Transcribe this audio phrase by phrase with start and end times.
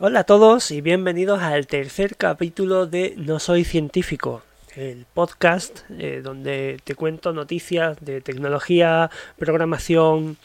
[0.00, 4.42] Hola a todos y bienvenidos al tercer capítulo de No Soy Científico,
[4.74, 10.36] el podcast eh, donde te cuento noticias de tecnología, programación,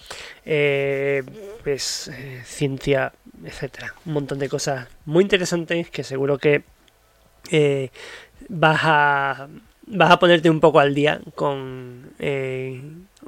[0.46, 1.24] eh,
[1.64, 3.12] pues, eh, ciencia,
[3.44, 3.96] etcétera.
[4.06, 6.64] Un montón de cosas muy interesantes que seguro que
[8.50, 9.48] vas a
[9.88, 12.14] vas a ponerte un poco al día con,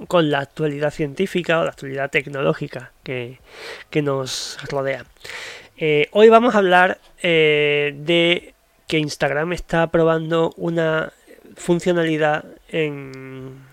[0.08, 3.40] con la actualidad científica o la actualidad tecnológica que,
[3.90, 5.04] que nos rodea.
[6.12, 8.54] Hoy vamos a hablar de
[8.88, 11.12] que Instagram está probando una
[11.56, 13.71] funcionalidad en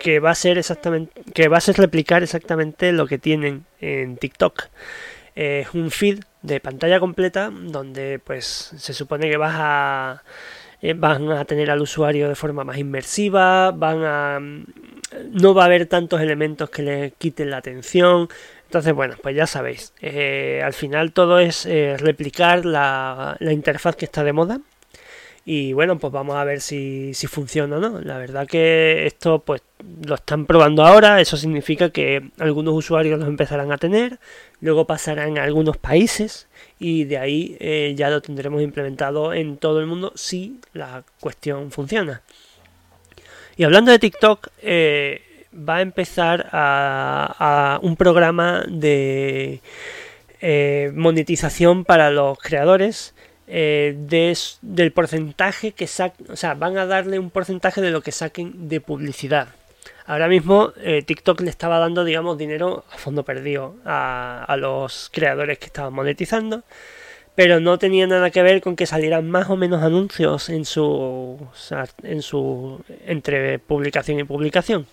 [0.00, 4.68] que va a ser exactamente que va a replicar exactamente lo que tienen en TikTok.
[5.34, 10.22] Es un feed de pantalla completa donde pues se supone que vas a
[10.82, 14.38] eh, van a tener al usuario de forma más inmersiva, van a
[15.30, 18.28] no va a haber tantos elementos que le quiten la atención,
[18.66, 24.04] entonces, bueno, pues ya sabéis, eh, al final todo es eh, replicar la, interfaz que
[24.04, 24.60] está de moda.
[25.48, 28.00] Y bueno, pues vamos a ver si, si funciona o no.
[28.00, 29.62] La verdad que esto pues
[30.04, 34.18] lo están probando ahora, eso significa que algunos usuarios lo empezarán a tener,
[34.60, 36.48] luego pasarán a algunos países
[36.80, 41.70] y de ahí eh, ya lo tendremos implementado en todo el mundo si la cuestión
[41.70, 42.22] funciona.
[43.56, 45.22] Y hablando de TikTok, eh,
[45.56, 49.60] va a empezar a, un programa de
[50.40, 53.14] eh, monetización para los creadores
[53.48, 53.96] eh,
[54.62, 58.68] del porcentaje que saquen, o sea, van a darle un porcentaje de lo que saquen
[58.68, 59.48] de publicidad.
[60.04, 65.10] Ahora mismo eh, TikTok le estaba dando, digamos, dinero a fondo perdido a, a, los
[65.12, 66.62] creadores que estaban monetizando,
[67.34, 71.38] pero no tenía nada que ver con que salieran más o menos anuncios en su,
[72.02, 74.86] en su entre publicación y publicación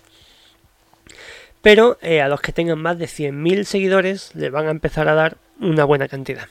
[1.64, 5.14] pero eh, a los que tengan más de 100.000 seguidores les van a empezar a
[5.14, 6.46] dar una buena cantidad.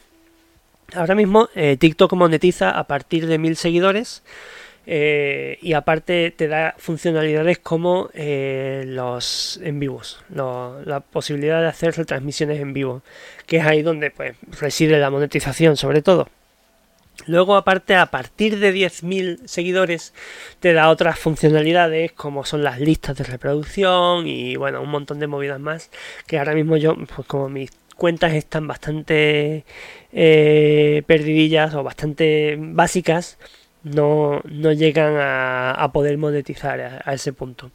[0.96, 4.24] Ahora mismo eh, TikTok monetiza a partir de 1.000 seguidores
[4.88, 12.60] eh, y aparte te da funcionalidades como los en vivos, la posibilidad de hacer retransmisiones
[12.60, 13.04] en vivo,
[13.46, 16.28] que es ahí donde pues, reside la monetización sobre todo.
[17.28, 20.14] Luego, aparte, a partir de 10.000 seguidores,
[20.60, 25.28] te da otras funcionalidades como son las listas de reproducción y bueno, un montón de
[25.28, 25.90] movidas más
[26.28, 29.64] que ahora mismo yo, pues como mis cuentas están bastante
[30.12, 33.38] eh, perdidillas o bastante básicas,
[33.84, 37.72] no, no llegan a, poder monetizar a, ese punto.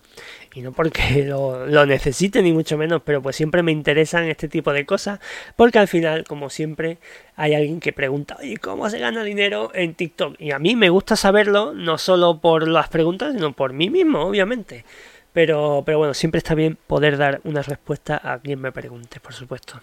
[0.59, 4.49] Y no porque lo, lo necesite ni mucho menos, pero pues siempre me interesan este
[4.49, 5.21] tipo de cosas,
[5.55, 6.99] porque al final, como siempre,
[7.37, 10.35] hay alguien que pregunta, ¿y cómo se gana dinero en TikTok?
[10.41, 14.23] Y a mí me gusta saberlo, no solo por las preguntas, sino por mí mismo,
[14.23, 14.85] obviamente.
[15.33, 19.35] Pero, pero bueno, siempre está bien poder dar una respuesta a quien me pregunte, por
[19.35, 19.81] supuesto.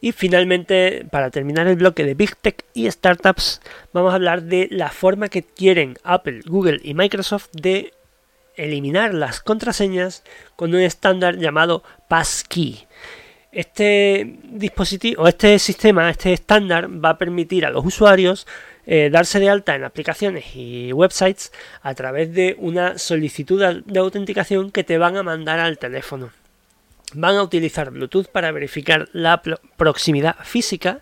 [0.00, 3.60] Y finalmente, para terminar el bloque de Big Tech y Startups,
[3.92, 7.92] vamos a hablar de la forma que quieren Apple, Google y Microsoft de
[8.56, 10.22] eliminar las contraseñas
[10.56, 12.86] con un estándar llamado Passkey.
[13.52, 18.46] Este dispositivo, este sistema, este estándar va a permitir a los usuarios
[18.86, 21.52] eh, darse de alta en aplicaciones y websites
[21.82, 26.30] a través de una solicitud de autenticación que te van a mandar al teléfono
[27.14, 29.42] van a utilizar Bluetooth para verificar la
[29.76, 31.00] proximidad física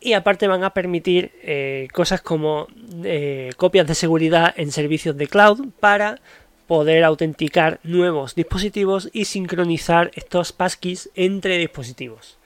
[0.00, 2.68] y aparte van a permitir eh, cosas como
[3.04, 6.20] eh, copias de seguridad en servicios de cloud para
[6.66, 12.38] poder autenticar nuevos dispositivos y sincronizar estos passkeys entre dispositivos.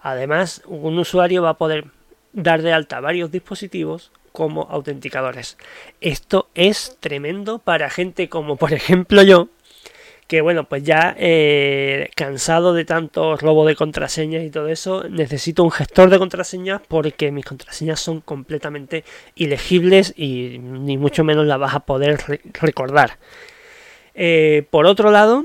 [0.00, 1.86] Además, un usuario va a poder
[2.32, 5.56] dar de alta varios dispositivos como autenticadores.
[6.02, 9.48] Esto es tremendo para gente como por ejemplo yo,
[10.26, 15.62] que bueno, pues ya eh, cansado de tanto robo de contraseñas y todo eso, necesito
[15.62, 19.04] un gestor de contraseñas porque mis contraseñas son completamente
[19.36, 22.18] ilegibles y ni mucho menos las vas a poder
[22.54, 23.18] recordar.
[24.14, 25.44] Eh, por otro lado,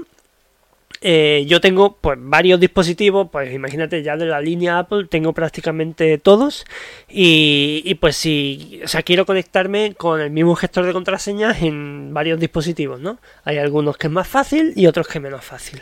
[1.03, 6.19] eh, yo tengo pues varios dispositivos, pues imagínate ya de la línea Apple, tengo prácticamente
[6.19, 6.63] todos
[7.09, 13.17] y, pues si, quiero conectarme con el mismo gestor de contraseñas en varios dispositivos, ¿no?
[13.45, 15.81] Hay algunos que es más fácil y otros que menos fácil.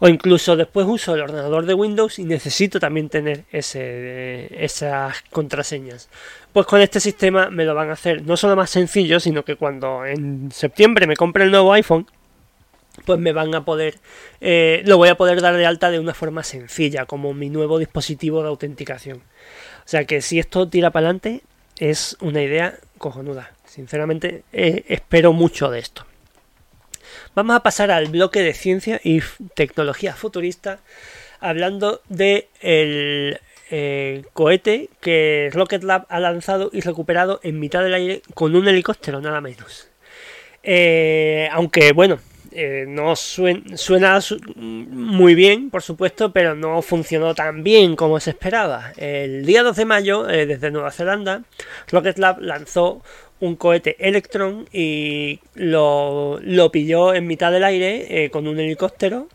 [0.00, 6.08] O incluso después uso el ordenador de Windows y necesito también tener ese, esas contraseñas.
[6.52, 9.54] Pues con este sistema me lo van a hacer no solo más sencillo, sino que
[9.54, 12.06] cuando en septiembre me compre el nuevo iPhone,
[13.06, 13.94] pues me van a poder,
[14.42, 17.78] eh, lo voy a poder dar de alta de una forma sencilla, como mi nuevo
[17.78, 19.18] dispositivo de autenticación.
[19.18, 21.42] O sea que si esto tira para adelante,
[21.78, 23.52] es una idea cojonuda.
[23.64, 26.04] Sinceramente, eh, espero mucho de esto.
[27.34, 29.22] Vamos a pasar al bloque de ciencia y
[29.54, 30.80] tecnología futurista,
[31.38, 33.38] hablando de el,
[33.70, 38.66] eh, cohete que Rocket Lab ha lanzado y recuperado en mitad del aire con un
[38.66, 39.88] helicóptero, nada menos.
[41.52, 42.18] Aunque bueno,
[42.58, 44.18] eh, no suena,
[44.56, 48.94] muy bien, por supuesto, pero no funcionó tan bien como se esperaba.
[48.96, 51.42] El día 2 de mayo, eh, desde Nueva Zelanda,
[51.92, 53.02] Rocket Lab lanzó
[53.40, 56.40] un cohete Electron y lo,
[56.72, 59.28] pilló en mitad del aire eh, con un helicóptero.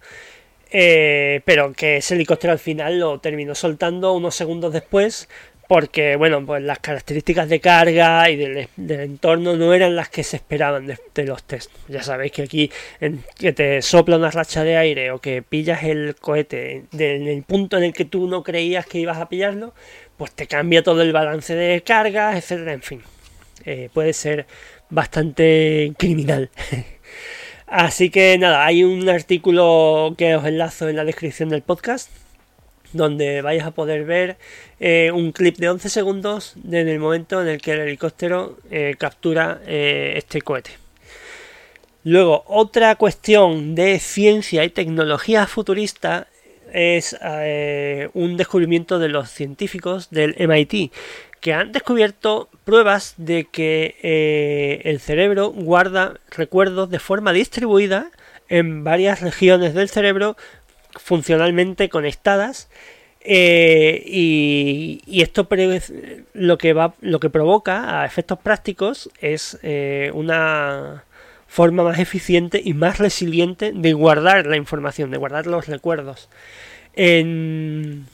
[0.71, 5.29] pero que ese helicóptero al final lo terminó soltando unos segundos después
[5.71, 10.35] porque bueno, pues las características de carga y del, entorno no eran las que se
[10.35, 11.71] esperaban de, los test.
[11.87, 12.69] Ya sabéis que aquí
[13.39, 17.77] que te sopla una racha de aire o que pillas el cohete en el punto
[17.77, 19.73] en el que tú no creías que ibas a pillarlo,
[20.17, 23.01] pues te cambia todo el balance de cargas, etcétera, en fin.
[23.63, 24.47] Eh, puede ser
[24.89, 26.49] bastante criminal.
[27.65, 32.09] Así que nada, hay un artículo que os enlazo en la descripción del podcast
[32.93, 34.37] donde vais a poder ver
[34.79, 38.95] eh, un clip de 11 segundos desde el momento en el que el helicóptero eh,
[38.97, 40.71] captura eh, este cohete.
[42.03, 46.27] Luego, otra cuestión de ciencia y tecnología futurista
[46.73, 47.17] es
[48.13, 50.91] un descubrimiento de los científicos del MIT
[51.41, 58.09] que han descubierto pruebas de que el cerebro guarda recuerdos de forma distribuida
[58.51, 60.35] en varias regiones del cerebro
[60.97, 62.69] funcionalmente conectadas
[63.23, 65.47] eh, y, esto
[66.33, 71.03] lo que va lo que provoca a efectos prácticos es eh, una
[71.47, 76.29] forma más eficiente y más resiliente de guardar la información de guardar los recuerdos.
[76.93, 78.07] En,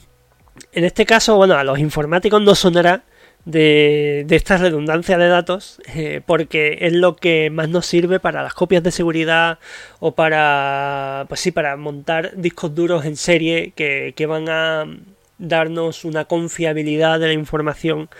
[0.72, 3.04] en este caso bueno a los informáticos no sonará
[3.44, 8.54] de, esta redundancia de datos eh, porque es lo que más nos sirve para las
[8.54, 9.58] copias de seguridad
[10.00, 14.84] o para pues sí para montar discos duros en serie que, van a
[15.38, 18.10] darnos una confiabilidad de la información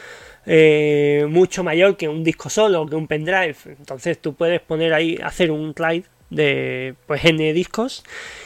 [0.46, 3.56] eh, mucho mayor que un disco solo que un pendrive.
[3.66, 8.04] Entonces tú puedes poner ahí hacer un slide de pues n discos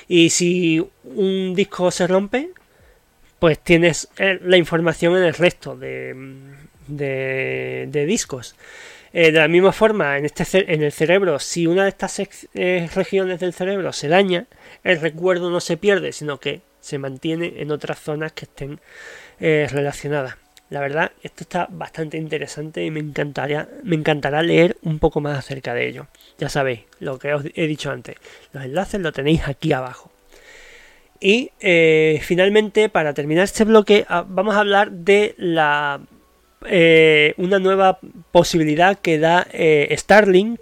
[0.08, 2.50] y si un disco se rompe
[3.38, 6.14] pues tienes eh, la información en el resto de,
[6.96, 8.54] de, discos.
[9.12, 12.20] Eh, de la misma forma, en, este, en el cerebro, si una de estas
[12.54, 14.46] eh, regiones del cerebro se daña,
[14.84, 18.80] el recuerdo no se pierde, sino que se mantiene en otras zonas que estén
[19.38, 20.36] eh, relacionadas.
[20.70, 25.38] La verdad, esto está bastante interesante y me encantaría, me encantará leer un poco más
[25.38, 26.06] acerca de ello.
[26.38, 28.16] Ya sabéis, lo que os he dicho antes,
[28.54, 30.10] los enlaces lo tenéis aquí abajo.
[31.20, 31.50] Y
[32.20, 36.00] finalmente, para terminar este bloque, ah, vamos a hablar de la
[36.66, 37.98] eh, una nueva
[38.30, 40.60] posibilidad que da eh, Starlink,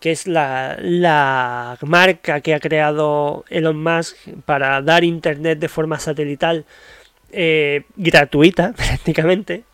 [0.00, 6.64] que es la, marca que ha creado Elon Musk para dar internet de forma satelital
[7.32, 9.64] eh, gratuita prácticamente,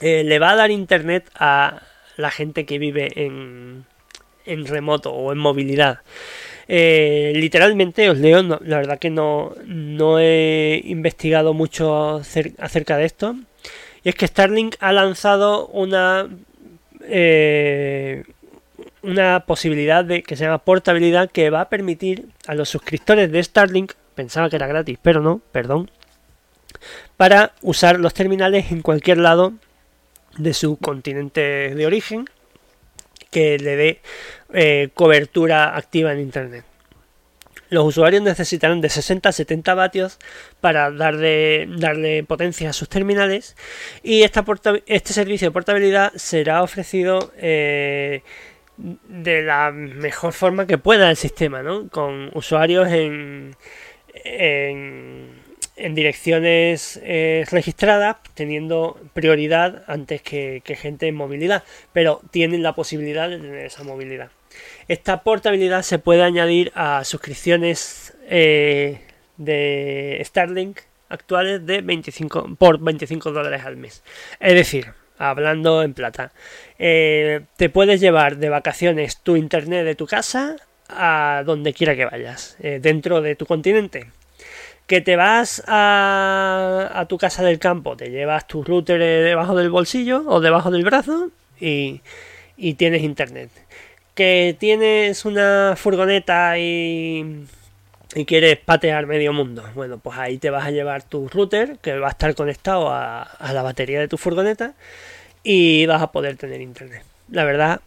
[0.00, 1.82] le va a dar internet a
[2.16, 3.86] la gente que vive en,
[4.44, 6.00] en remoto o en movilidad.
[6.68, 12.16] literalmente os leo, la verdad que no, no he investigado mucho
[12.58, 13.36] acerca de esto,
[14.04, 16.28] y es que Starlink ha lanzado una,
[17.02, 18.24] eh,
[19.02, 23.42] una posibilidad de, que se llama portabilidad que va a permitir a los suscriptores de
[23.42, 25.90] Starlink, pensaba que era gratis, pero no, perdón,
[27.16, 29.54] para usar los terminales en cualquier lado
[30.36, 32.26] de su continente de origen
[33.30, 34.00] que le dé
[34.52, 36.64] eh, cobertura activa en Internet.
[37.74, 40.20] Los usuarios necesitarán de 60 a 70 vatios
[40.60, 43.56] para darle, darle potencia a sus terminales
[44.04, 44.44] y esta
[44.86, 48.22] este servicio de portabilidad será ofrecido eh,
[48.76, 51.88] de la mejor forma que pueda el sistema, ¿no?
[51.88, 53.56] con usuarios en,
[54.22, 63.28] en, direcciones eh, registradas teniendo prioridad antes que gente en movilidad, pero tienen la posibilidad
[63.28, 64.30] de tener esa movilidad.
[64.88, 69.00] Esta portabilidad se puede añadir a suscripciones eh,
[69.38, 74.02] de Starlink actuales de 25 por 25 dólares al mes.
[74.40, 76.32] Es decir, hablando en plata,
[76.78, 80.56] eh, te puedes llevar de vacaciones tu internet de tu casa
[80.88, 84.10] a donde quiera que vayas, eh, dentro de tu continente.
[84.86, 90.24] Que te vas a, tu casa del campo, te llevas tu router debajo del bolsillo
[90.26, 92.00] o debajo del brazo y
[92.74, 93.48] tienes internet
[94.14, 97.46] que tienes una furgoneta y,
[98.14, 99.64] y quieres patear medio mundo.
[99.74, 103.28] Bueno, pues ahí te vas a llevar tu router que va a estar conectado a,
[103.52, 104.74] la batería de tu furgoneta
[105.42, 107.04] y vas a poder tener internet.
[107.30, 107.80] La verdad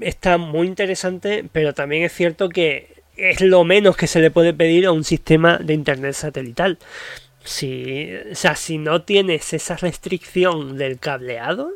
[0.00, 4.52] está muy interesante, pero también es cierto que es lo menos que se le puede
[4.54, 6.78] pedir a un sistema de internet satelital.
[7.44, 11.72] si, o sea, si no tienes esa restricción del cableado,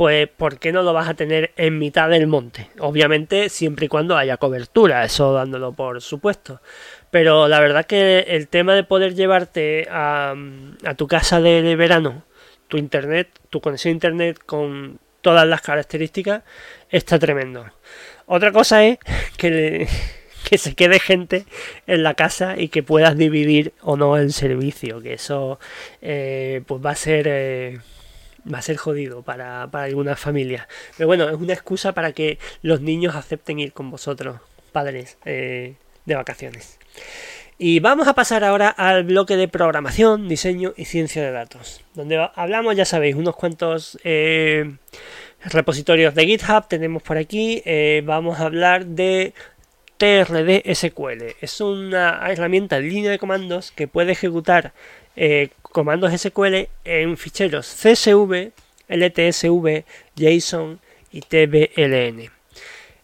[0.00, 2.70] pues ¿por qué no lo vas a tener en mitad del monte?
[2.78, 6.62] Obviamente siempre y cuando haya cobertura, eso dándolo por supuesto.
[7.10, 10.34] Pero la verdad que el tema de poder llevarte a,
[10.96, 12.24] tu casa de, verano
[12.66, 16.44] tu internet, tu conexión a internet con todas las características,
[16.88, 17.66] está tremendo.
[18.24, 18.98] Otra cosa es
[19.36, 19.86] que,
[20.56, 21.44] se quede gente
[21.86, 25.60] en la casa y que puedas dividir o no el servicio, que eso
[26.00, 27.26] eh, pues va a ser...
[27.28, 27.80] Eh,
[28.52, 30.66] va a ser jodido para, para algunas familias.
[30.96, 34.40] Pero bueno, es una excusa para que los niños acepten ir con vosotros,
[34.72, 36.78] padres, eh, de vacaciones.
[37.58, 42.26] Y vamos a pasar ahora al bloque de programación, diseño y ciencia de datos, donde
[42.34, 44.76] hablamos, ya sabéis, unos cuantos eh,
[45.44, 47.60] repositorios de GitHub tenemos por aquí.
[47.66, 49.34] Eh, vamos a hablar de
[49.98, 51.36] TRD SQL.
[51.42, 54.72] Es una herramienta de línea de comandos que puede ejecutar
[55.22, 58.52] eh, comandos SQL en ficheros CSV,
[58.88, 59.84] LTSV,
[60.16, 60.80] JSON
[61.12, 62.30] y TBLN.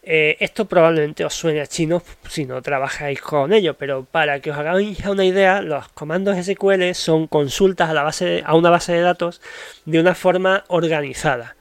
[0.02, 4.50] Eh, esto probablemente os suene a chino si no trabajáis con ello, pero para que
[4.50, 8.94] os hagáis una idea, los comandos SQL son consultas a, la base a una base
[8.94, 9.42] de datos
[9.85, 11.54] de una forma organizada.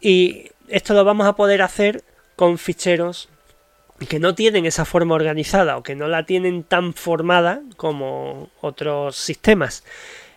[0.00, 2.04] Y esto lo vamos a poder hacer
[2.36, 3.28] con ficheros
[4.04, 9.16] que no tienen esa forma organizada o que no la tienen tan formada como otros
[9.16, 9.82] sistemas.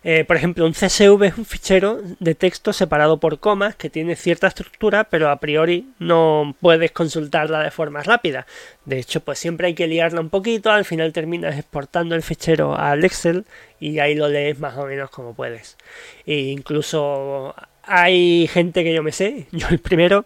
[0.02, 4.16] Eh, por ejemplo, un CSV es un fichero de texto separado por comas que tiene
[4.16, 8.46] cierta estructura, pero a priori no puedes consultarla de forma rápida.
[8.86, 12.76] De hecho, pues siempre hay que liarla un poquito, al final terminas exportando el fichero
[12.76, 13.44] al Excel
[13.78, 15.76] y ahí lo lees más o menos como puedes.
[16.24, 17.54] E incluso
[17.92, 20.24] hay gente que yo me sé, yo el primero,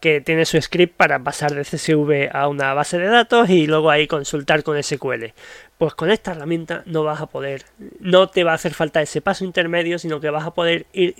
[0.00, 3.90] que tiene su script para pasar de CSV a una base de datos y luego
[3.90, 5.32] ahí consultar con SQL.
[5.78, 7.64] Pues con esta herramienta no vas a poder,
[8.00, 11.14] no te va a hacer falta ese paso intermedio, sino que vas a poder ir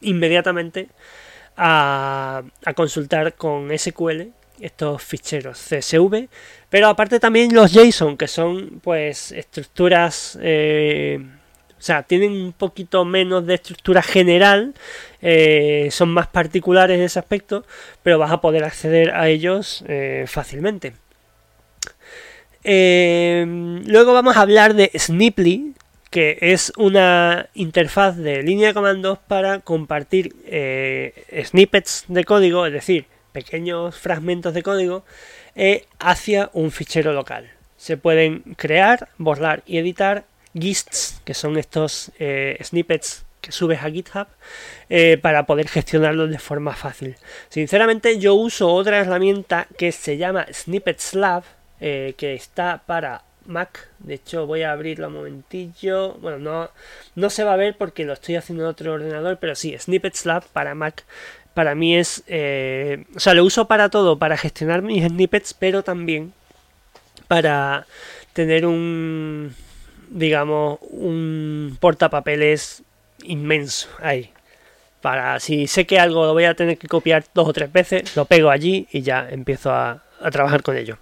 [0.00, 0.88] inmediatamente
[1.56, 2.44] a,
[2.76, 4.28] consultar con SQL
[4.60, 6.28] estos ficheros CSV,
[6.70, 11.20] pero aparte también los JSON, que son pues estructuras, eh,
[11.78, 14.74] o sea, tienen un poquito menos de estructura general,
[15.22, 17.64] eh, son más particulares en ese aspecto,
[18.02, 20.94] pero vas a poder acceder a ellos eh, fácilmente.
[22.64, 25.74] Em, luego vamos a hablar de Sniply,
[26.10, 32.72] que es una interfaz de línea de comandos para compartir eh, snippets de código, es
[32.72, 35.04] decir, pequeños fragmentos de código,
[35.54, 37.50] eh, hacia un fichero local.
[37.76, 40.24] Se pueden crear, borrar y editar
[40.58, 44.26] gists, que son estos eh, snippets que subes a GitHub
[45.22, 47.14] para poder gestionarlos de forma fácil.
[47.48, 51.44] Sinceramente yo uso otra herramienta que se llama Snippets Lab
[51.80, 53.88] eh, que está para Mac.
[53.98, 56.14] De hecho, voy a abrirlo un momentillo.
[56.14, 56.70] Bueno, no,
[57.14, 60.24] no se va a ver porque lo estoy haciendo en otro ordenador, pero sí, Snippets
[60.24, 61.04] Lab para Mac.
[61.54, 62.22] Para mí es.
[62.26, 66.32] Eh, o sea, lo uso para todo, para gestionar mis snippets, pero también
[67.28, 67.86] para
[68.32, 69.54] tener un.
[70.08, 72.82] Digamos, un portapapeles
[73.24, 74.30] inmenso ahí.
[75.00, 78.16] Para si sé que algo lo voy a tener que copiar dos o tres veces,
[78.16, 80.98] lo pego allí y ya empiezo a trabajar con ello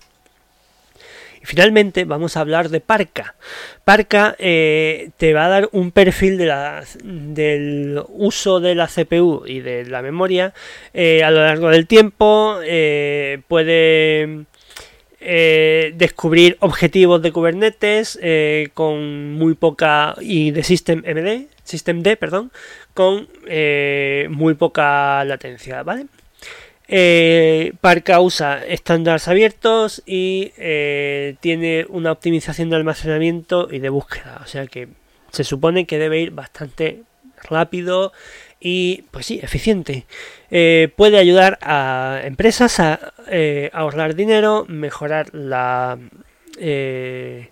[1.45, 3.35] finalmente vamos a hablar de Parca.
[3.85, 9.45] Parca eh, te va a dar un perfil de la, del uso de la CPU
[9.47, 10.53] y de la memoria
[10.93, 12.59] eh, a lo largo del tiempo.
[12.65, 14.47] Eh, puede
[15.25, 18.19] descubrir objetivos de Kubernetes
[18.75, 21.03] con muy poca y de System
[21.65, 22.53] Systemd, perdón,
[22.93, 23.29] con
[24.31, 26.07] muy poca latencia, ¿vale?
[26.87, 34.41] Eh, Parca usa estándares abiertos y eh, tiene una optimización de almacenamiento y de búsqueda.
[34.43, 34.89] O sea que
[35.31, 37.03] se supone que debe ir bastante
[37.43, 38.13] rápido
[38.65, 40.07] y pues sí, eficiente.
[40.51, 42.99] Eh, puede ayudar a empresas a
[43.73, 45.97] ahorrar dinero, mejorar la,
[46.59, 47.49] la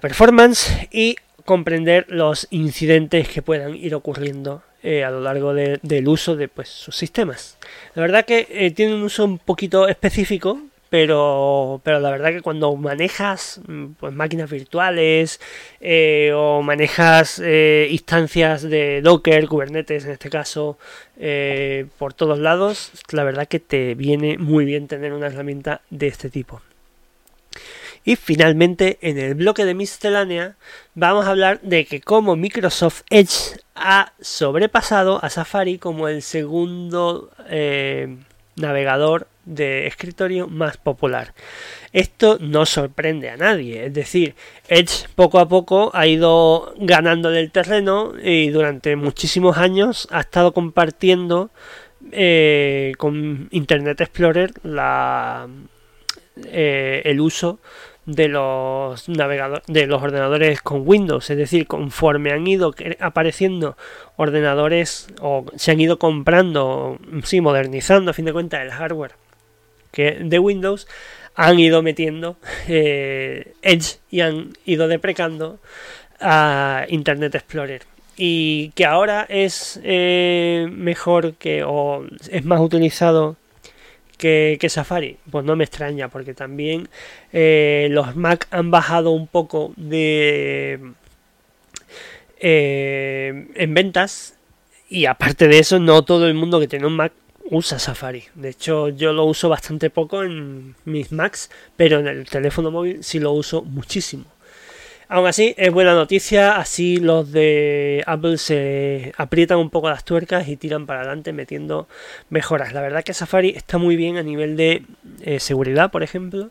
[0.00, 6.36] performance y comprender los incidentes que puedan ir ocurriendo eh, a lo largo del uso
[6.36, 7.58] de pues, sus sistemas.
[7.94, 12.42] La verdad que eh, tiene un uso un poquito específico, pero, pero la verdad que
[12.42, 15.40] cuando manejas mm, pues, máquinas virtuales
[15.80, 17.40] eh, o manejas
[17.88, 20.78] instancias de Docker, Kubernetes en este caso,
[21.98, 26.30] por todos lados, la verdad que te viene muy bien tener una herramienta de este
[26.30, 26.60] tipo.
[28.04, 30.56] Y finalmente, en el bloque de miscelánea,
[30.94, 37.30] vamos a hablar de que como Microsoft Edge ha sobrepasado a Safari como el segundo
[37.48, 38.16] eh,
[38.60, 41.34] navegador de escritorio más popular.
[41.92, 44.34] Esto no sorprende a nadie, es decir,
[44.68, 50.52] Edge poco a poco ha ido ganando del terreno y durante muchísimos años ha estado
[50.52, 51.50] compartiendo
[52.12, 55.48] eh, con Internet Explorer la,
[56.44, 57.58] eh, el uso
[58.14, 63.76] de los navegadores de los ordenadores con Windows, es decir, conforme han ido apareciendo
[64.16, 69.12] ordenadores o se han ido comprando, sí, modernizando a fin de cuentas el hardware
[69.90, 70.86] que de Windows,
[71.34, 72.36] han ido metiendo
[72.68, 75.58] eh, Edge y han ido deprecando
[76.20, 77.82] a Internet Explorer.
[78.16, 83.36] Y que ahora es eh, mejor que o es más utilizado
[84.20, 86.88] que, Safari, pues no me extraña, porque también
[87.32, 90.78] eh, los Mac han bajado un poco de
[92.38, 94.34] eh, en ventas
[94.88, 97.12] y aparte de eso, no todo el mundo que tiene un Mac
[97.50, 98.24] usa Safari.
[98.34, 103.02] De hecho, yo lo uso bastante poco en mis Macs, pero en el teléfono móvil
[103.02, 104.24] sí lo uso muchísimo.
[105.12, 110.46] Aún así, es buena noticia, así los de Apple se aprietan un poco las tuercas
[110.46, 111.88] y tiran para adelante metiendo
[112.28, 112.72] mejoras.
[112.72, 114.84] La verdad que Safari está muy bien a nivel de
[115.22, 116.50] eh, seguridad, por ejemplo,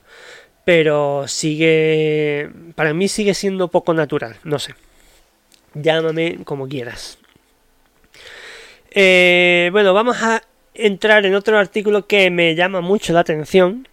[0.66, 4.76] pero sigue, para mí sigue siendo poco natural, no sé.
[5.74, 7.18] Llámame como quieras.
[8.92, 13.88] Eh, bueno, vamos a entrar en otro artículo que me llama mucho la atención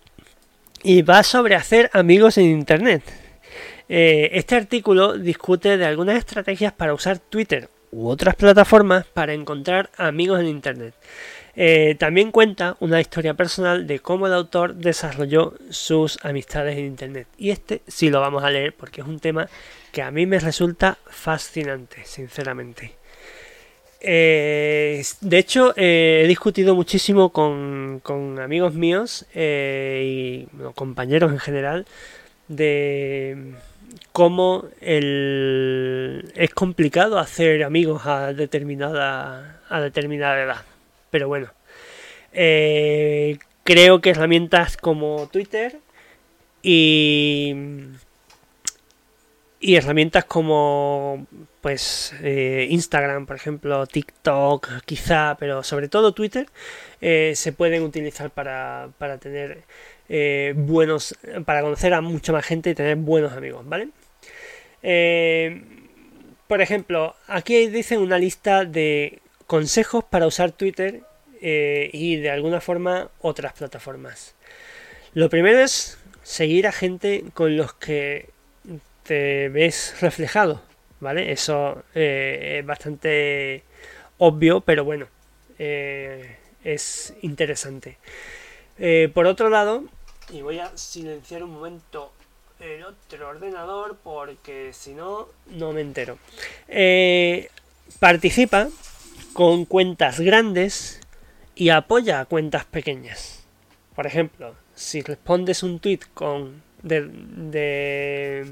[0.82, 3.25] y va sobre hacer amigos en Internet.
[3.88, 9.90] Eh, este artículo discute de algunas estrategias para usar Twitter u otras plataformas para encontrar
[9.96, 10.94] amigos en Internet.
[11.54, 17.28] Eh, también cuenta una historia personal de cómo el autor desarrolló sus amistades en Internet.
[17.38, 19.48] Y este sí lo vamos a leer porque es un tema
[19.92, 22.92] que a mí me resulta fascinante, sinceramente.
[24.00, 28.02] Eh, de hecho, he discutido muchísimo con,
[28.40, 31.86] amigos míos y compañeros en general
[32.48, 33.54] de
[34.12, 40.64] cómo el, es complicado hacer amigos a determinada, a determinada edad.
[41.10, 41.52] Pero bueno,
[42.32, 45.78] eh, creo que herramientas como Twitter
[46.62, 47.54] y,
[49.60, 51.26] y herramientas como
[51.60, 56.46] pues eh, Instagram, por ejemplo, TikTok, quizá, pero sobre todo Twitter,
[57.00, 59.64] eh, se pueden utilizar para, para tener
[60.08, 63.88] buenos, para conocer a mucha más gente y tener buenos amigos, ¿vale?
[64.88, 65.62] Eh,
[66.46, 71.00] por ejemplo, aquí dicen una lista de consejos para usar Twitter
[71.40, 74.36] eh, y de alguna forma otras plataformas.
[75.12, 78.30] Lo primero es seguir a gente con los que
[79.02, 80.62] te ves reflejado,
[81.00, 81.32] ¿vale?
[81.32, 83.64] Eso eh, es bastante
[84.18, 85.08] obvio, pero bueno,
[85.58, 87.98] es interesante.
[89.12, 89.84] por otro lado,
[90.30, 92.12] y voy a silenciar un momento
[92.60, 96.18] el otro ordenador porque si no, no me entero.
[96.68, 97.50] Eh,
[97.98, 98.68] participa
[99.32, 101.00] con cuentas grandes
[101.54, 103.44] y apoya a cuentas pequeñas.
[103.94, 108.46] Por ejemplo, si respondes un tweet con de, de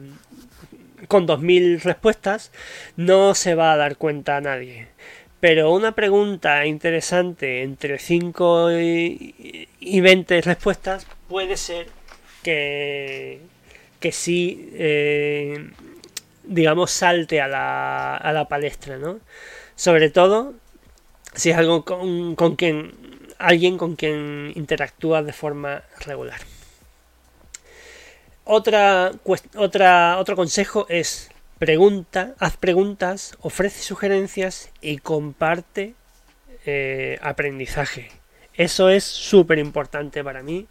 [1.09, 2.51] con 2000 respuestas,
[2.97, 4.89] no se va a dar cuenta a nadie.
[5.41, 11.89] Pero una pregunta interesante entre 5 y, y 20 respuestas puede ser
[12.45, 13.41] que,
[13.99, 15.69] que sí, eh,
[16.45, 19.19] digamos, salte a la, a la palestra, ¿no?
[19.75, 20.55] Sobre todo
[21.35, 22.93] si es algo con, con quien,
[23.39, 26.39] alguien con quien interactúa de forma regular.
[28.45, 29.11] Otra,
[29.57, 35.95] otra, otro consejo es pregunta, haz preguntas, ofrece sugerencias y comparte
[36.65, 38.13] eh, aprendizaje.
[38.57, 40.69] Eso es súper importante para mí.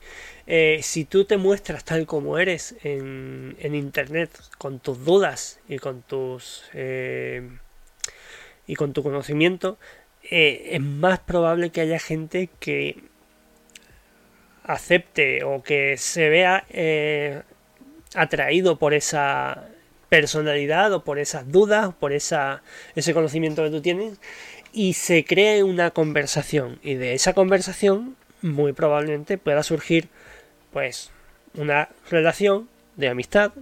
[0.47, 6.01] Eh, si tú te muestras tal como eres en, internet con tus dudas y con
[6.01, 7.49] tus eh,
[8.67, 9.77] y con tu conocimiento
[10.29, 13.03] eh, es más probable que haya gente que
[14.63, 16.65] acepte o que se vea
[18.15, 19.69] atraído por esa
[20.09, 22.63] personalidad o por esas dudas por esa,
[22.95, 24.19] ese conocimiento que tú tienes
[24.73, 30.09] y se cree una conversación y de esa conversación muy probablemente pueda surgir
[30.71, 31.11] pues
[31.53, 33.53] una relación de amistad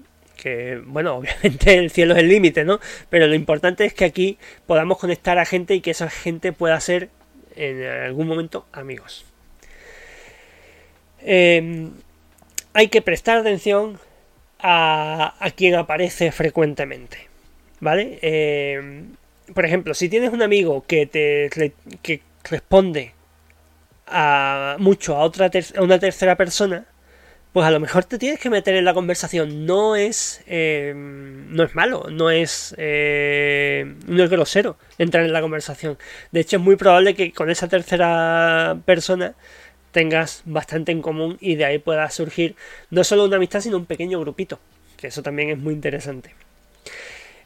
[0.42, 2.80] que bueno, obviamente el cielo es el límite, ¿no?
[3.10, 6.80] Pero lo importante es que aquí podamos conectar a gente y que esa gente pueda
[6.80, 7.10] ser
[7.56, 9.26] en algún momento amigos.
[11.20, 11.92] Em,
[12.74, 14.00] hay que prestar atención
[14.60, 17.28] a, a quien aparece frecuentemente,
[17.80, 18.18] ¿vale?
[18.22, 19.12] Em,
[19.54, 21.50] por ejemplo, si tienes un amigo que te
[22.02, 23.14] que responde
[24.08, 26.86] a mucho a otra a una tercera persona,
[27.54, 29.66] pues a lo mejor te tienes que meter en la conversación.
[29.66, 35.42] No es eh, no es malo, no es eh, no es grosero entrar en la
[35.42, 35.98] conversación.
[36.32, 39.34] De hecho es muy probable que con esa tercera persona
[39.92, 42.56] tengas bastante en común y de ahí pueda surgir
[42.90, 44.60] no solo una amistad sino un pequeño grupito,
[44.98, 46.34] que eso también es muy interesante.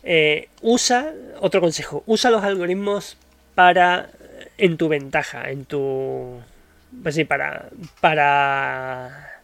[0.06, 3.18] Eh, usa otro consejo, usa los algoritmos
[3.56, 4.10] para
[4.58, 6.40] en tu ventaja, en tu
[7.02, 7.70] pues sí, para
[8.02, 9.42] para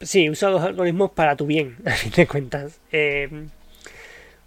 [0.00, 2.80] sí, usa los algoritmos para tu bien, a fin de cuentas.
[2.92, 3.48] Eh,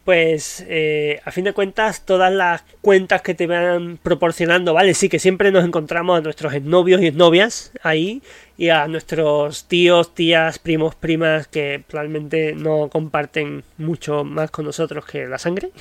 [0.06, 4.94] pues eh, a fin de cuentas todas las cuentas que te van proporcionando, ¿vale?
[4.94, 8.22] Sí que siempre nos encontramos a nuestros novios y novias ahí
[8.58, 15.06] y a nuestros tíos, tías, primos, primas que probablemente no comparten mucho más con nosotros
[15.06, 15.72] que la sangre.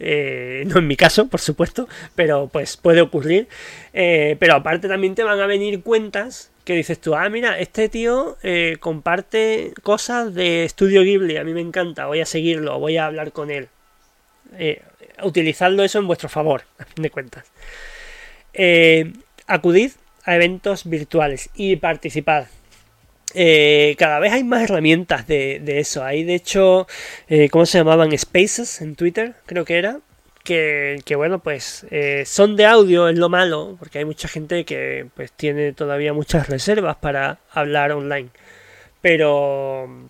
[0.00, 3.48] Eh, no en mi caso, por supuesto, pero pues puede ocurrir.
[3.92, 8.36] pero aparte también te van a venir cuentas que dices tú, ah, mira, este tío
[8.42, 13.06] eh, comparte cosas de Estudio Ghibli, a mí me encanta, voy a seguirlo, voy a
[13.06, 13.68] hablar con él.
[14.58, 14.82] Eh,
[15.22, 17.46] utilizando eso en vuestro favor, a fin de cuentas.
[18.52, 19.14] Eh,
[19.46, 19.92] acudid
[20.24, 22.48] a eventos virtuales y participad.
[23.32, 26.04] Cada vez hay más herramientas de, eso.
[26.04, 26.86] Hay de hecho,
[27.50, 28.16] ¿cómo se llamaban?
[28.16, 30.00] Spaces en Twitter, creo que era
[30.48, 35.06] que, bueno, pues eh, son de audio, es lo malo, porque hay mucha gente que
[35.14, 38.30] pues tiene todavía muchas reservas para hablar online.
[39.02, 40.08] Pero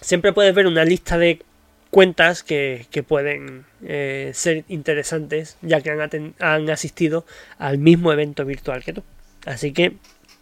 [0.00, 1.42] siempre puedes ver una lista de
[1.90, 7.24] cuentas que, pueden eh, ser interesantes, ya que han asistido
[7.58, 9.04] al mismo evento virtual que tú.
[9.46, 9.94] Así que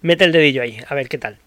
[0.03, 1.39] mete el dedillo ahí, a ver qué tal.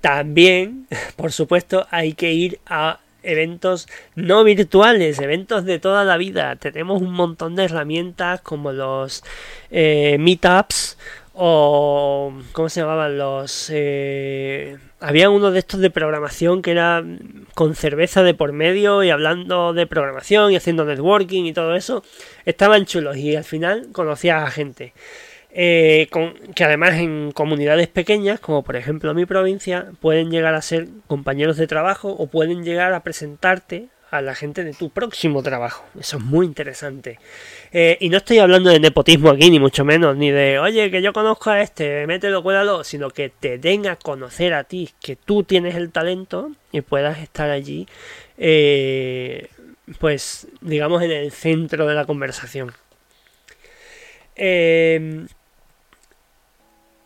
[0.00, 0.86] También,
[1.16, 6.56] por supuesto, hay que ir a eventos no virtuales, eventos de toda la vida.
[6.56, 9.22] Tenemos un montón de herramientas como los
[9.70, 10.98] eh, meetups
[11.34, 13.70] o ¿cómo se llamaban los?
[13.72, 17.02] Eh, había uno de estos de programación que era
[17.54, 22.04] con cerveza de por medio y hablando de programación y haciendo networking y todo eso.
[22.44, 24.92] Estaban chulos y al final conocías a gente.
[25.54, 26.08] Eh,
[26.54, 31.58] que además en comunidades pequeñas, como por ejemplo mi provincia, pueden llegar a ser compañeros
[31.58, 35.84] de trabajo o pueden llegar a presentarte a la gente de tu próximo trabajo.
[35.98, 37.18] Eso es muy interesante.
[37.72, 41.00] Eh, y no estoy hablando de nepotismo aquí, ni mucho menos, ni de, oye, que
[41.00, 45.16] yo conozco a este, mételo, cuédalo, sino que te den a conocer a ti, que
[45.16, 47.86] tú tienes el talento y puedas estar allí,
[48.36, 49.48] eh,
[49.98, 52.72] pues, digamos, en el centro de la conversación.
[54.36, 55.26] Eh,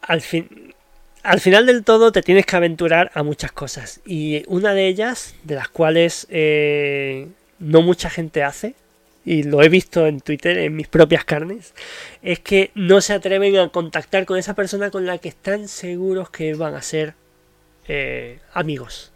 [0.07, 0.75] al, fin,
[1.23, 4.01] al final del todo te tienes que aventurar a muchas cosas.
[4.07, 8.75] Y una de ellas, de las cuales eh, no mucha gente hace,
[9.25, 11.75] y lo he visto en Twitter, en mis propias carnes,
[12.23, 16.31] es que no se atreven a contactar con esa persona con la que están seguros
[16.31, 17.15] que van a ser
[17.89, 19.13] eh, amigos.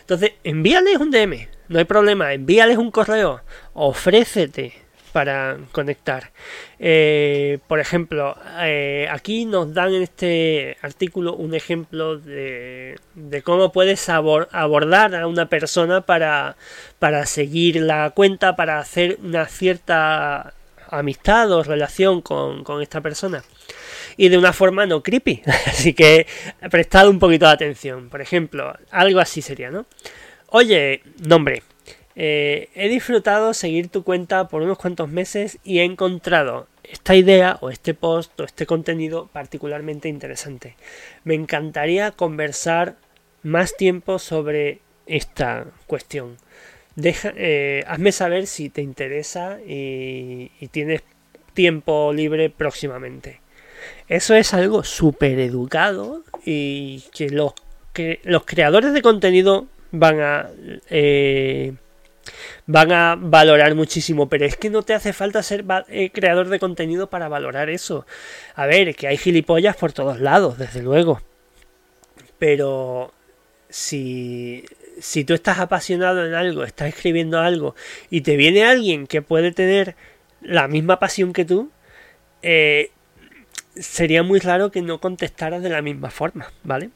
[0.00, 3.42] Entonces, envíales un DM, no hay problema, envíales un correo,
[3.74, 4.72] ofrécete,
[5.10, 6.30] para conectar.
[6.78, 12.96] Eh, por ejemplo, eh, aquí nos dan en este artículo un ejemplo de,
[13.44, 16.56] cómo puedes abordar a una persona para,
[16.98, 20.54] para seguir la cuenta, para hacer una cierta
[20.88, 23.42] amistad o relación con, con esta persona.
[24.16, 25.42] Y de una forma no creepy.
[25.66, 26.26] Así que
[26.70, 28.08] prestad un poquito de atención.
[28.08, 29.86] Por ejemplo, algo así sería, ¿no?
[30.48, 31.62] Oye, nombre.
[32.16, 37.58] Eh, he disfrutado seguir tu cuenta por unos cuantos meses y he encontrado esta idea
[37.60, 40.76] o este post o este contenido particularmente interesante.
[41.24, 42.96] Me encantaría conversar
[43.42, 46.36] más tiempo sobre esta cuestión.
[46.96, 51.02] Deja, eh, hazme saber si te interesa y, tienes
[51.54, 53.40] tiempo libre próximamente.
[54.08, 57.54] Eso es algo súper educado y que los,
[58.44, 60.50] creadores de contenido van a
[60.90, 61.74] eh,
[62.66, 66.58] van a valorar muchísimo, pero es que no te hace falta ser eh, creador de
[66.58, 68.06] contenido para valorar eso.
[68.54, 71.20] A ver, que hay gilipollas por todos lados, desde luego.
[72.38, 73.12] Pero
[73.68, 74.64] si,
[75.00, 77.74] si tú estás apasionado en algo, estás escribiendo algo
[78.10, 79.96] y te viene alguien que puede tener
[80.40, 81.70] la misma pasión que tú,
[82.42, 82.90] eh,
[83.76, 86.90] sería muy raro que no contestaras de la misma forma, ¿vale?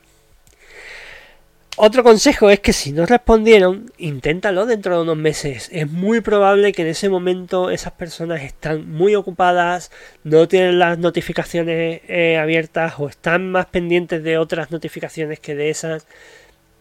[1.76, 5.68] Otro consejo es que si no respondieron, inténtalo dentro de unos meses.
[5.72, 9.90] Es muy probable que en ese momento esas personas están muy ocupadas,
[10.22, 15.70] no tienen las notificaciones eh, abiertas o están más pendientes de otras notificaciones que de
[15.70, 16.06] esas.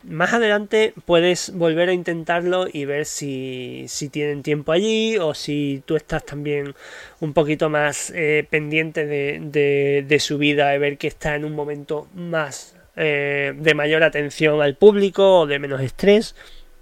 [0.04, 5.82] más adelante puedes volver a intentarlo y ver si, si tienen tiempo allí o si
[5.86, 6.76] tú estás también
[7.20, 11.56] un poquito más eh, pendiente de, de, su vida y ver que está en un
[11.56, 16.36] momento más eh, de mayor atención al público o de menos estrés.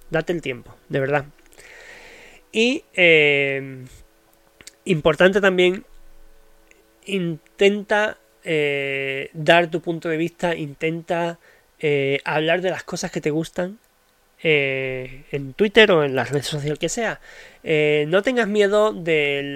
[0.09, 1.25] Date el tiempo, de verdad.
[2.51, 3.85] Y eh,
[4.85, 5.85] importante también,
[7.05, 8.17] intenta
[9.33, 11.37] dar tu punto de vista, intenta
[11.83, 13.79] eh, hablar de las cosas que te gustan
[14.43, 17.19] eh, en Twitter o en la red social que sea.
[17.63, 19.55] Eh, no tengas miedo del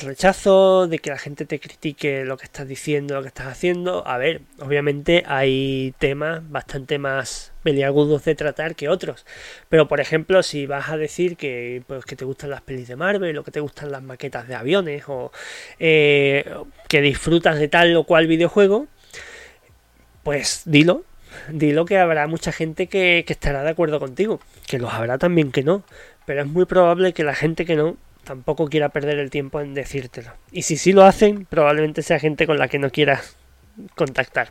[0.00, 4.06] rechazo, de que la gente te critique lo que estás diciendo, lo que estás haciendo.
[4.06, 9.24] A ver, obviamente hay temas bastante más peliagudos de tratar que otros.
[9.68, 12.96] Pero por ejemplo, si vas a decir que, pues, que te gustan las pelis de
[12.96, 15.30] Marvel o que te gustan las maquetas de aviones o
[15.78, 18.88] que disfrutas de tal o cual videojuego,
[20.22, 21.04] pues dilo,
[21.48, 25.62] dilo que habrá mucha gente que, estará de acuerdo contigo, que los habrá también que
[25.62, 25.84] no,
[26.32, 29.74] pero es muy probable que la gente que no tampoco quiera perder el tiempo en
[29.74, 30.32] decírtelo.
[30.50, 33.36] Y si sí lo hacen, probablemente sea gente con la que no quieras
[33.94, 34.50] contactar.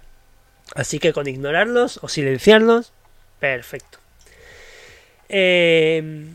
[0.75, 2.93] Así que con ignorarlos o silenciarlos,
[3.39, 3.97] perfecto.
[5.27, 6.27] Eh,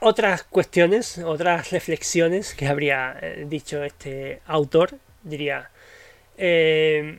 [0.00, 5.68] otras cuestiones, otras reflexiones que habría eh, dicho este autor, diría,
[6.38, 7.18] eh,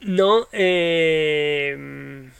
[0.00, 2.32] no eh,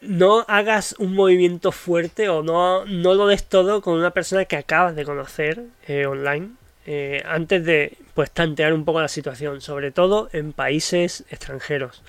[0.00, 4.56] no hagas un movimiento fuerte o no, no lo des todo con una persona que
[4.56, 6.50] acabas de conocer eh, online
[6.86, 12.02] eh, antes de pues tantear un poco la situación sobre todo en países extranjeros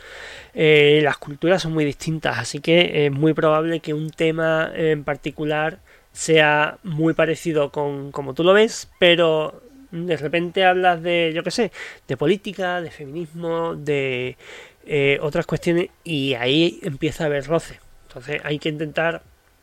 [0.53, 5.79] las culturas son muy distintas así que es muy probable que un tema en particular
[6.13, 11.51] sea muy parecido con como tú lo ves pero de repente hablas de, yo qué
[11.51, 11.71] sé,
[12.07, 14.37] de política, de feminismo, de
[14.85, 17.79] eh, otras cuestiones y ahí empieza a haber roce.
[18.11, 19.21] Entonces hay que intentar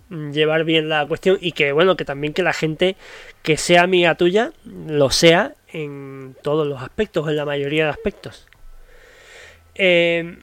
[0.09, 2.97] llevar bien la cuestión y que bueno, que también que la gente
[3.43, 8.47] que sea amiga tuya lo sea en todos los aspectos, en la mayoría de aspectos.
[9.75, 10.39] Eh,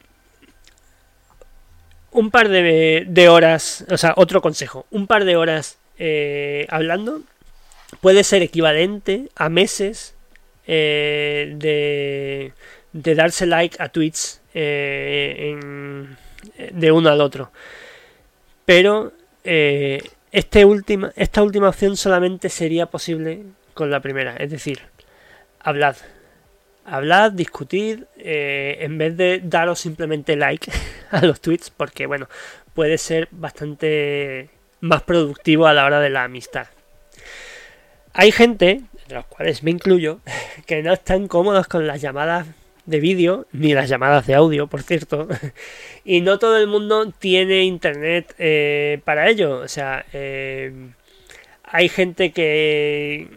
[2.11, 7.21] un par de, horas, o sea, otro consejo, un par de horas eh, hablando
[8.01, 10.15] puede ser equivalente a meses
[10.67, 12.53] eh, de,
[12.93, 15.57] de, darse like a tweets eh,
[16.71, 17.51] de uno al otro.
[18.65, 20.01] Pero eh,
[20.32, 24.80] este última, esta última opción solamente sería posible con la primera, es decir,
[25.60, 25.95] hablad.
[26.88, 30.71] Hablad, discutid, en vez de daros simplemente like
[31.12, 32.28] a los tweets, porque bueno,
[32.75, 34.49] puede ser bastante
[34.82, 36.67] más productivo a la hora de la amistad.
[38.13, 40.19] Hay gente, de los cuales me incluyo,
[40.65, 42.47] que no están cómodos con las llamadas
[42.85, 45.27] de vídeo, ni las llamadas de audio, por cierto,
[46.05, 49.59] y no todo el mundo tiene internet eh, para ello.
[49.59, 50.71] O sea, eh,
[51.63, 53.27] hay gente que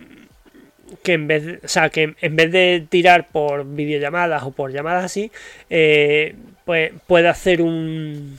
[1.03, 4.73] que en vez de, o sea, que en vez de tirar por videollamadas o por
[4.73, 5.31] llamadas así,
[5.71, 6.35] eh,
[6.65, 8.39] pues puede hacer un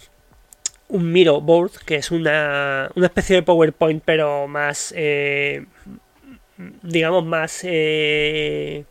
[0.87, 4.93] un Miro Board, que es una, una especie de PowerPoint, pero más
[6.83, 8.85] digamos, más, eh,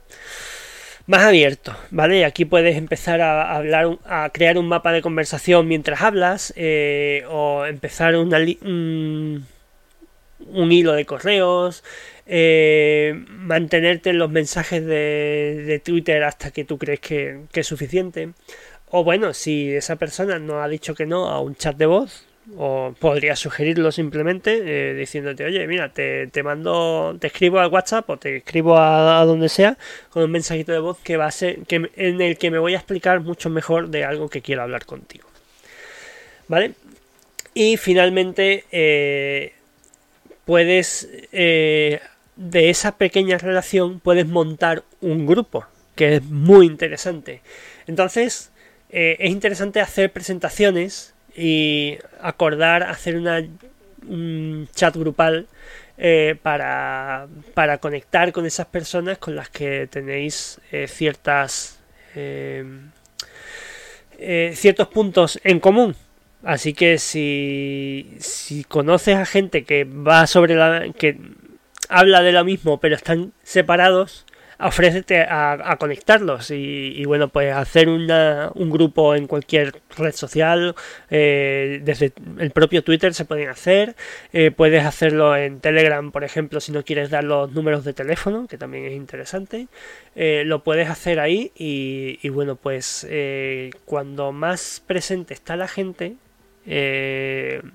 [1.08, 2.26] más abierto, ¿vale?
[2.26, 7.64] Aquí puedes empezar a hablar, a crear un mapa de conversación mientras hablas, eh, o
[7.64, 9.46] empezar un,
[10.50, 11.82] un, hilo de correos,
[12.26, 17.66] eh, mantenerte en los mensajes de, de, Twitter hasta que tú crees que, que es
[17.66, 18.34] suficiente.
[18.90, 22.27] O bueno, si esa persona no ha dicho que no a un chat de voz,
[22.56, 28.16] o podría sugerirlo simplemente eh, diciéndote, oye, mira, te, mando, te escribo al WhatsApp o
[28.16, 29.76] te escribo a, donde sea
[30.10, 32.74] con un mensajito de voz que va a ser, que, en el que me voy
[32.74, 35.28] a explicar mucho mejor de algo que quiero hablar contigo.
[36.48, 36.72] ¿Vale?
[37.52, 39.52] Y finalmente eh,
[40.46, 42.00] puedes, eh,
[42.36, 47.42] de esa pequeña relación, puedes montar un grupo, que es muy interesante.
[47.86, 48.52] Entonces,
[48.90, 55.46] es interesante hacer presentaciones y acordar hacer un chat grupal
[55.96, 61.78] eh, para, para, conectar con esas personas con las que tenéis eh, ciertas
[62.14, 62.64] eh,
[64.54, 65.94] ciertos puntos en común.
[66.42, 71.18] Así que si, si conoces a gente que va sobre la que
[71.88, 74.24] habla de lo mismo pero están separados,
[74.60, 80.74] ofrécete a, conectarlos y, bueno, pues hacer una, un grupo en cualquier red social,
[81.10, 83.94] eh, desde el propio Twitter se pueden hacer,
[84.32, 88.48] eh, puedes hacerlo en Telegram, por ejemplo, si no quieres dar los números de teléfono,
[88.48, 89.68] que también es interesante,
[90.16, 93.06] eh, lo puedes hacer ahí y bueno, pues
[93.84, 96.16] cuando más presente está la gente,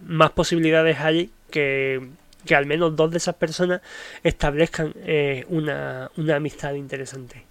[0.05, 2.01] más posibilidades hay que
[2.45, 3.81] que al menos dos de esas personas
[4.23, 7.45] establezcan eh, una, amistad interesante.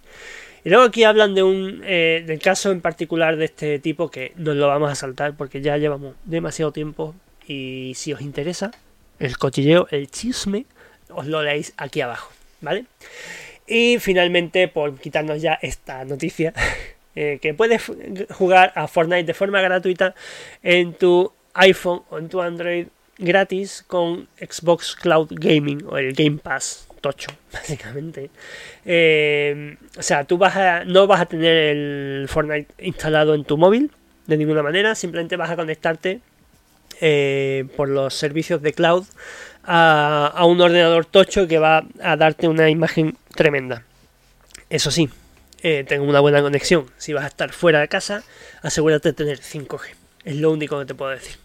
[0.63, 4.31] Y luego aquí hablan de un eh, del caso en particular de este tipo que
[4.37, 8.71] nos lo vamos a saltar porque ya llevamos demasiado tiempo y si os interesa
[9.19, 10.65] el cochilleo, el chisme,
[11.09, 12.85] os lo leéis aquí abajo, ¿vale?
[13.67, 16.53] Y finalmente, por quitarnos ya esta noticia,
[17.15, 17.81] eh, que puedes
[18.31, 20.15] jugar a Fortnite de forma gratuita
[20.61, 26.37] en tu iPhone o en tu Android gratis con Xbox Cloud Gaming o el Game
[26.37, 28.29] Pass tocho, básicamente.
[28.85, 33.57] Eh, o sea, tú vas a, no vas a tener el Fortnite instalado en tu
[33.57, 33.91] móvil
[34.25, 36.21] de ninguna manera, simplemente vas a conectarte
[37.01, 39.05] eh, por los servicios de cloud
[39.65, 43.83] a, un ordenador tocho que va a darte una imagen tremenda.
[44.69, 45.09] Eso sí,
[45.61, 46.85] eh, tengo una buena conexión.
[46.97, 48.23] Si vas a estar fuera de casa,
[48.61, 49.81] asegúrate de tener 5G.
[50.23, 51.35] Es lo único que te puedo decir.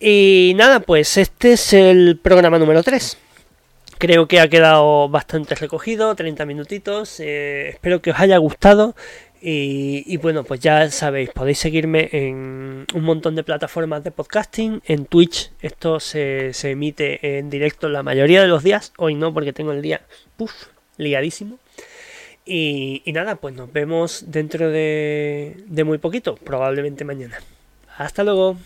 [0.00, 3.18] Y nada, pues este es el programa número 3.
[3.98, 7.18] Creo que ha quedado bastante recogido, 30 minutitos.
[7.18, 8.94] Eh, espero que os haya gustado.
[9.40, 14.82] Y, bueno, pues ya sabéis, podéis seguirme en un montón de plataformas de podcasting.
[14.84, 18.92] En Twitch, esto se, emite en directo la mayoría de los días.
[18.98, 20.02] Hoy no, porque tengo el día
[20.36, 20.52] puff,
[20.96, 21.58] liadísimo.
[22.44, 27.38] Y, nada, pues nos vemos dentro de muy poquito, probablemente mañana.
[27.96, 28.56] Hasta luego.